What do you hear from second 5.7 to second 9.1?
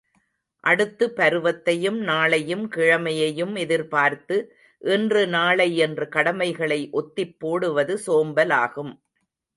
என்று கடமைகளை ஒத்திப்போடுவது சோம்பலாகும்.